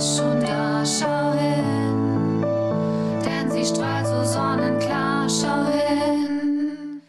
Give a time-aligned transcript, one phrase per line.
[0.00, 2.40] schon da, schau hin.
[3.22, 7.02] Denn sie strahlt so sonnenklar, schau hin.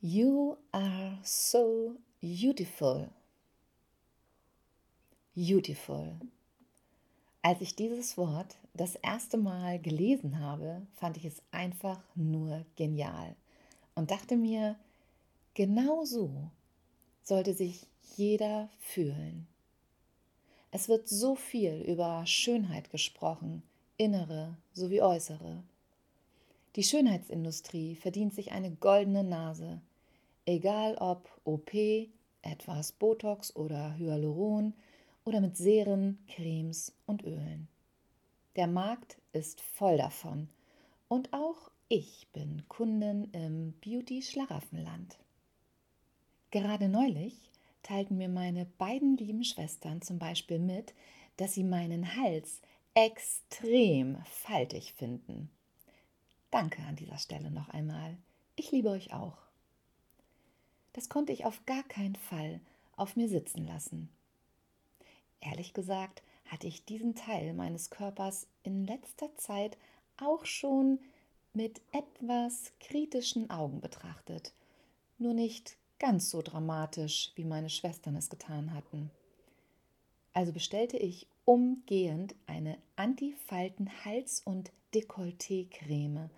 [0.00, 3.10] You are so beautiful.
[5.34, 6.14] Beautiful.
[7.42, 13.36] Als ich dieses Wort das erste Mal gelesen habe, fand ich es einfach nur genial
[13.94, 14.76] und dachte mir,
[15.52, 16.30] genau so
[17.22, 19.46] sollte sich jeder fühlen.
[20.76, 23.62] Es wird so viel über Schönheit gesprochen,
[23.96, 25.62] innere sowie äußere.
[26.74, 29.80] Die Schönheitsindustrie verdient sich eine goldene Nase,
[30.46, 31.72] egal ob OP,
[32.42, 34.74] etwas Botox oder Hyaluron,
[35.24, 37.68] oder mit Serien, Cremes und Ölen.
[38.56, 40.48] Der Markt ist voll davon
[41.06, 45.18] und auch ich bin Kundin im Beauty-Schlaraffenland.
[46.50, 47.52] Gerade neulich
[47.84, 50.94] teilten mir meine beiden lieben Schwestern zum Beispiel mit,
[51.36, 52.60] dass sie meinen Hals
[52.94, 55.50] extrem faltig finden.
[56.50, 58.16] Danke an dieser Stelle noch einmal.
[58.56, 59.38] Ich liebe euch auch.
[60.92, 62.60] Das konnte ich auf gar keinen Fall
[62.96, 64.08] auf mir sitzen lassen.
[65.40, 69.76] Ehrlich gesagt hatte ich diesen Teil meines Körpers in letzter Zeit
[70.16, 71.00] auch schon
[71.52, 74.52] mit etwas kritischen Augen betrachtet,
[75.18, 79.10] nur nicht ganz so dramatisch, wie meine Schwestern es getan hatten.
[80.34, 86.28] Also bestellte ich umgehend eine Antifalten-Hals- und Dekolleté-Creme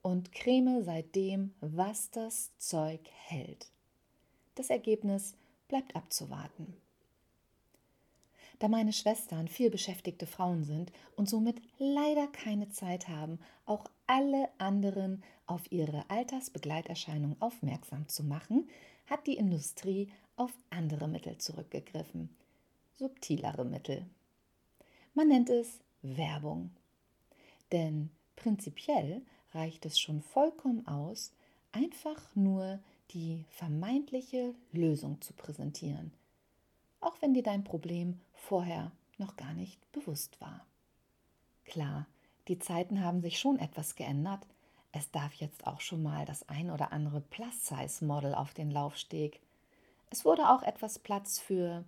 [0.00, 3.66] und creme seitdem, was das Zeug hält.
[4.54, 5.34] Das Ergebnis
[5.68, 6.74] bleibt abzuwarten.
[8.60, 14.48] Da meine Schwestern viel beschäftigte Frauen sind und somit leider keine Zeit haben, auch alle
[14.58, 18.68] anderen auf ihre Altersbegleiterscheinung aufmerksam zu machen,
[19.06, 22.28] hat die Industrie auf andere Mittel zurückgegriffen.
[22.92, 24.04] Subtilere Mittel.
[25.14, 26.70] Man nennt es Werbung.
[27.70, 31.32] Denn prinzipiell reicht es schon vollkommen aus,
[31.72, 32.80] einfach nur
[33.10, 36.12] die vermeintliche Lösung zu präsentieren
[37.02, 40.64] auch wenn dir dein Problem vorher noch gar nicht bewusst war.
[41.64, 42.06] Klar,
[42.48, 44.46] die Zeiten haben sich schon etwas geändert.
[44.92, 49.40] Es darf jetzt auch schon mal das ein oder andere Plus-Size-Model auf den Laufsteg.
[50.10, 51.84] Es wurde auch etwas Platz für,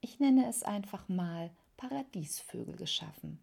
[0.00, 3.40] ich nenne es einfach mal, Paradiesvögel geschaffen.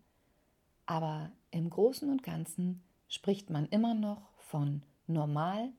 [0.86, 5.74] Aber im Großen und Ganzen spricht man immer noch von normal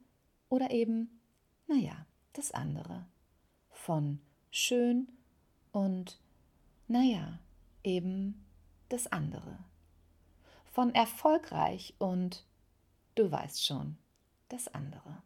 [0.48, 1.20] oder eben,
[1.66, 3.06] naja, das andere.
[3.70, 4.20] Von
[4.50, 5.08] schön
[5.72, 6.18] und,
[6.88, 7.38] naja,
[7.82, 8.44] eben
[8.90, 9.58] das andere.
[10.72, 12.46] Von erfolgreich und,
[13.14, 13.98] du weißt schon,
[14.48, 15.22] das andere.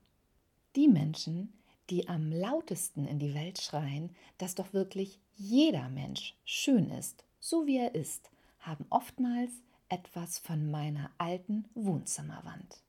[0.75, 1.53] Die Menschen,
[1.89, 7.65] die am lautesten in die Welt schreien, dass doch wirklich jeder Mensch schön ist, so
[7.65, 9.53] wie er ist, haben oftmals
[9.89, 12.83] etwas von meiner alten Wohnzimmerwand.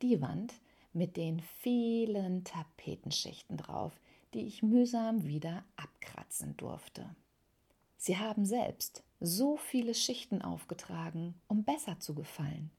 [0.00, 0.54] Die Wand
[0.92, 3.98] mit den vielen Tapetenschichten drauf,
[4.32, 7.16] die ich mühsam wieder abkratzen durfte.
[7.96, 12.70] Sie haben selbst so viele Schichten aufgetragen, um besser zu gefallen.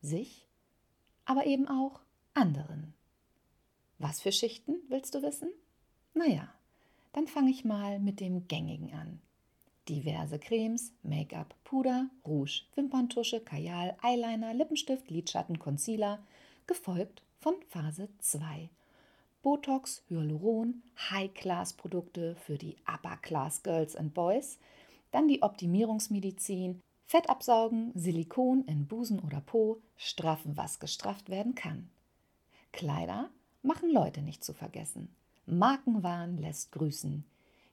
[0.00, 0.46] Sich,
[1.24, 2.00] aber eben auch
[2.34, 2.94] anderen.
[3.98, 5.50] Was für Schichten, willst du wissen?
[6.14, 6.48] Naja,
[7.12, 9.20] dann fange ich mal mit dem gängigen an.
[9.88, 16.24] Diverse Cremes, Make-up, Puder, Rouge, Wimperntusche, Kajal, Eyeliner, Lippenstift, Lidschatten, Concealer,
[16.66, 18.70] gefolgt von Phase 2
[19.44, 24.58] Botox, Hyaluron, High-Class-Produkte für die Upper-Class Girls and Boys,
[25.14, 31.88] dann die Optimierungsmedizin, Fett absaugen, Silikon in Busen oder Po, straffen, was gestrafft werden kann.
[32.72, 33.30] Kleider
[33.62, 35.14] machen Leute nicht zu vergessen.
[35.46, 37.24] Markenwahn lässt grüßen.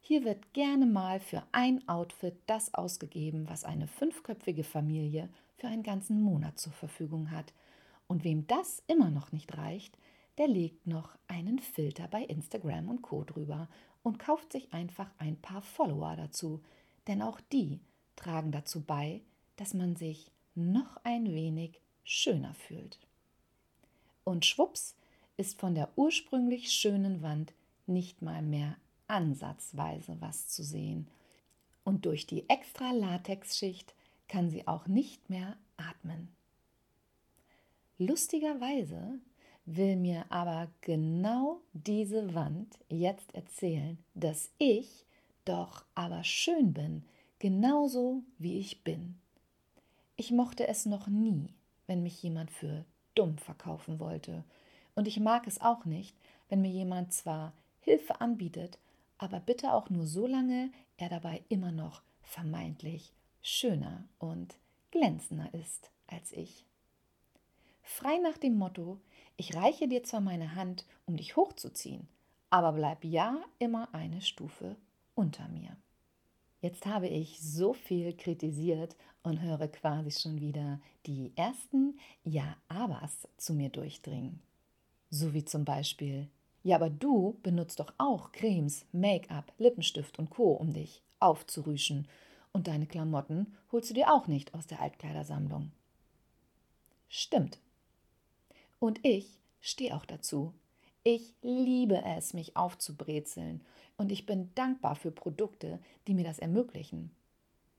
[0.01, 5.83] Hier wird gerne mal für ein Outfit das ausgegeben, was eine fünfköpfige Familie für einen
[5.83, 7.53] ganzen Monat zur Verfügung hat.
[8.07, 9.97] Und wem das immer noch nicht reicht,
[10.37, 13.69] der legt noch einen Filter bei Instagram und Co drüber
[14.03, 16.61] und kauft sich einfach ein paar Follower dazu,
[17.07, 17.79] denn auch die
[18.15, 19.21] tragen dazu bei,
[19.55, 22.99] dass man sich noch ein wenig schöner fühlt.
[24.23, 24.95] Und schwupps
[25.37, 27.53] ist von der ursprünglich schönen Wand
[27.87, 28.77] nicht mal mehr
[29.07, 31.07] ansatzweise was zu sehen.
[31.83, 33.93] Und durch die extra Latexschicht
[34.27, 36.29] kann sie auch nicht mehr atmen.
[37.97, 39.19] Lustigerweise
[39.65, 45.05] will mir aber genau diese Wand jetzt erzählen, dass ich
[45.45, 47.03] doch aber schön bin,
[47.39, 49.19] genauso wie ich bin.
[50.15, 51.53] Ich mochte es noch nie,
[51.87, 52.85] wenn mich jemand für
[53.15, 54.43] dumm verkaufen wollte,
[54.93, 56.15] und ich mag es auch nicht,
[56.49, 58.77] wenn mir jemand zwar Hilfe anbietet,
[59.17, 64.55] aber bitte auch nur so lange er dabei immer noch vermeintlich schöner und
[64.91, 66.65] glänzender ist als ich.
[67.83, 68.99] Frei nach dem Motto,
[69.37, 72.07] ich reiche dir zwar meine Hand, um dich hochzuziehen,
[72.49, 74.75] aber bleib ja immer eine Stufe
[75.21, 75.77] unter mir.
[76.61, 83.53] Jetzt habe ich so viel kritisiert und höre quasi schon wieder die ersten Ja-Abers zu
[83.53, 84.41] mir durchdringen.
[85.11, 86.27] So wie zum Beispiel,
[86.63, 92.07] ja, aber du benutzt doch auch Cremes, Make-up, Lippenstift und Co., um dich aufzurüschen.
[92.51, 95.71] Und deine Klamotten holst du dir auch nicht aus der Altkleidersammlung.
[97.09, 97.59] Stimmt.
[98.79, 100.53] Und ich stehe auch dazu.
[101.03, 103.61] Ich liebe es, mich aufzubrezeln
[103.97, 107.11] und ich bin dankbar für Produkte, die mir das ermöglichen.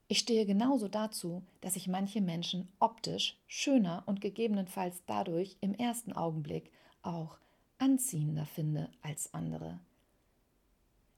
[0.08, 6.12] Ich stehe genauso dazu, dass ich manche Menschen optisch schöner und gegebenenfalls dadurch im ersten
[6.12, 6.70] Augenblick
[7.02, 7.38] auch
[7.78, 9.78] anziehender finde als andere.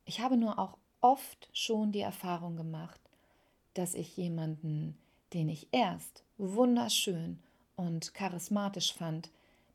[0.05, 3.01] Ich habe nur auch oft schon die Erfahrung gemacht,
[3.73, 4.97] dass ich jemanden,
[5.33, 7.39] den ich erst wunderschön
[7.77, 9.31] und charismatisch fand,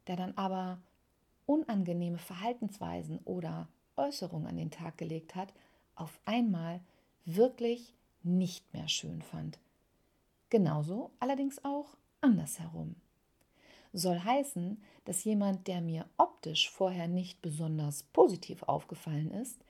[0.08, 0.80] der dann aber
[1.50, 5.51] unangenehme Verhaltensweisen oder Äußerungen an den Tag gelegt hat,
[5.96, 6.80] auf einmal
[7.25, 9.57] wirklich nicht mehr schön fand.
[10.51, 12.96] Genauso allerdings auch andersherum.
[13.94, 19.66] Soll heißen, dass jemand, der mir optisch vorher nicht besonders positiv aufgefallen ist,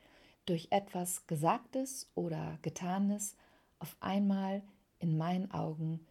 [0.45, 3.37] durch etwas Gesagtes oder Getanes
[3.79, 4.63] auf einmal
[4.99, 6.05] in meinen Augen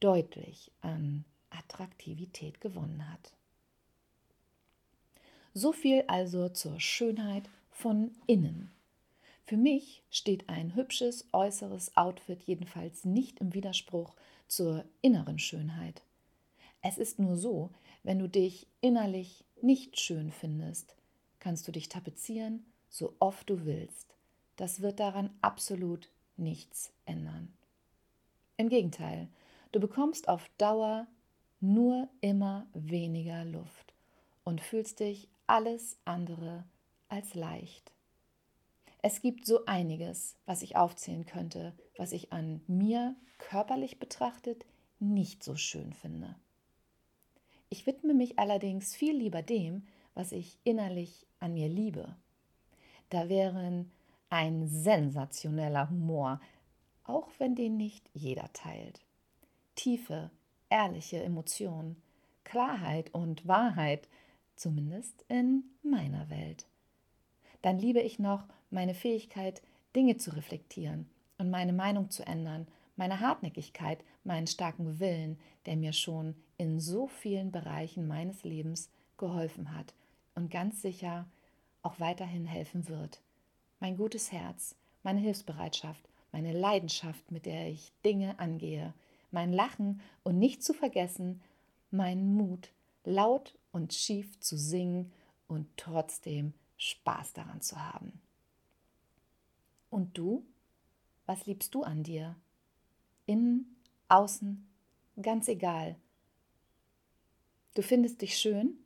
[0.00, 3.34] deutlich an Attraktivität gewonnen hat.
[5.52, 8.70] So viel also zur Schönheit von innen.
[9.44, 14.14] Für mich steht ein hübsches äußeres Outfit jedenfalls nicht im Widerspruch
[14.46, 16.02] zur inneren Schönheit.
[16.82, 17.70] Es ist nur so,
[18.04, 20.94] wenn du dich innerlich nicht schön findest,
[21.40, 24.14] kannst du dich tapezieren, so oft du willst.
[24.54, 27.52] Das wird daran absolut nichts ändern.
[28.56, 29.28] Im Gegenteil,
[29.72, 31.08] du bekommst auf Dauer
[31.60, 33.94] nur immer weniger Luft
[34.44, 36.64] und fühlst dich alles andere
[37.08, 37.92] als leicht.
[39.02, 44.64] Es gibt so einiges, was ich aufzählen könnte, was ich an mir körperlich betrachtet
[45.00, 46.36] nicht so schön finde.
[47.68, 52.14] Ich widme mich allerdings viel lieber dem, was ich innerlich an mir liebe.
[53.08, 53.90] Da wären
[54.28, 56.40] ein sensationeller Humor,
[57.02, 59.00] auch wenn den nicht jeder teilt.
[59.74, 60.30] Tiefe,
[60.68, 62.00] ehrliche Emotionen,
[62.44, 64.08] Klarheit und Wahrheit,
[64.60, 66.66] zumindest in meiner Welt
[67.62, 69.62] dann liebe ich noch meine Fähigkeit,
[69.94, 71.08] Dinge zu reflektieren
[71.38, 72.66] und meine Meinung zu ändern,
[72.96, 79.76] meine Hartnäckigkeit, meinen starken Willen, der mir schon in so vielen Bereichen meines Lebens geholfen
[79.76, 79.94] hat
[80.34, 81.26] und ganz sicher
[81.82, 83.20] auch weiterhin helfen wird.
[83.80, 88.94] Mein gutes Herz, meine Hilfsbereitschaft, meine Leidenschaft, mit der ich Dinge angehe,
[89.30, 91.40] mein Lachen und nicht zu vergessen,
[91.90, 92.70] meinen Mut,
[93.04, 95.12] laut und schief zu singen
[95.46, 98.20] und trotzdem Spaß daran zu haben.
[99.90, 100.44] Und du?
[101.26, 102.36] Was liebst du an dir?
[103.26, 103.76] Innen,
[104.08, 104.66] außen,
[105.22, 105.96] ganz egal.
[107.74, 108.78] Du findest dich schön?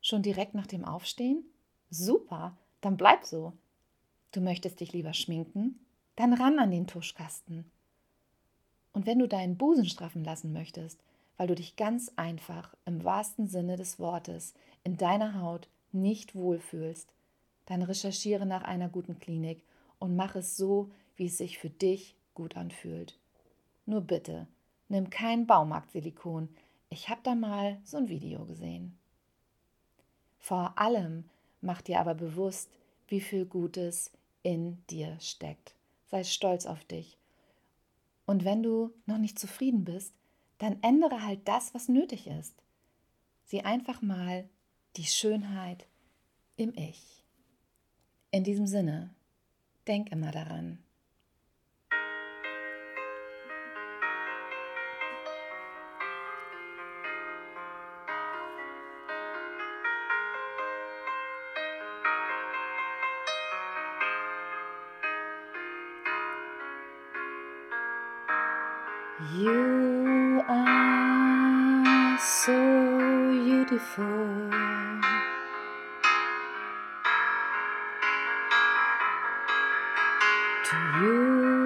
[0.00, 1.44] Schon direkt nach dem Aufstehen?
[1.90, 3.52] Super, dann bleib so.
[4.32, 5.84] Du möchtest dich lieber schminken?
[6.16, 7.70] Dann ran an den Tuschkasten.
[8.92, 11.02] Und wenn du deinen Busen straffen lassen möchtest,
[11.40, 14.52] weil du dich ganz einfach im wahrsten Sinne des Wortes
[14.84, 17.08] in deiner Haut nicht wohlfühlst,
[17.64, 19.62] dann recherchiere nach einer guten Klinik
[19.98, 23.18] und mach es so, wie es sich für dich gut anfühlt.
[23.86, 24.48] Nur bitte,
[24.90, 26.50] nimm kein Baumarktsilikon.
[26.90, 28.98] Ich habe da mal so ein Video gesehen.
[30.40, 31.24] Vor allem
[31.62, 32.68] mach dir aber bewusst,
[33.08, 34.10] wie viel Gutes
[34.42, 35.74] in dir steckt.
[36.10, 37.16] Sei stolz auf dich.
[38.26, 40.12] Und wenn du noch nicht zufrieden bist,
[40.60, 42.54] dann ändere halt das, was nötig ist.
[43.46, 44.48] Sieh einfach mal
[44.96, 45.86] die Schönheit
[46.56, 47.24] im Ich.
[48.30, 49.14] In diesem Sinne,
[49.88, 50.78] denk immer daran.
[69.90, 72.54] You are so
[73.32, 74.50] beautiful.
[80.70, 81.59] to you.